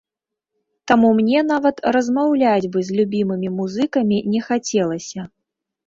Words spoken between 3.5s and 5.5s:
музыкамі не хацелася.